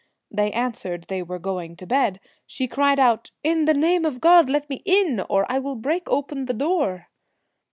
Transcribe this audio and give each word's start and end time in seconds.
They 0.31 0.49
answered 0.51 1.03
they 1.09 1.21
were 1.21 1.37
going 1.37 1.75
to 1.75 1.85
bed. 1.85 2.19
She 2.47 2.67
cried 2.67 2.99
out,' 2.99 3.29
In 3.53 3.65
the 3.65 3.73
name 3.75 4.03
of 4.03 4.19
God 4.19 4.49
let 4.49 4.67
me 4.67 4.81
in, 4.83 5.23
or 5.29 5.45
I 5.47 5.59
will 5.59 5.75
break 5.75 6.09
open 6.09 6.45
the 6.45 6.55
door.' 6.55 7.05